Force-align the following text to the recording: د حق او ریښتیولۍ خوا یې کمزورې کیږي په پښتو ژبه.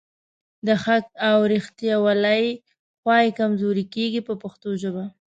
د 0.67 0.67
حق 0.83 1.05
او 1.29 1.37
ریښتیولۍ 1.51 2.45
خوا 2.99 3.17
یې 3.25 3.35
کمزورې 3.39 3.83
کیږي 3.95 4.21
په 4.27 4.33
پښتو 4.41 4.69
ژبه. 4.81 5.05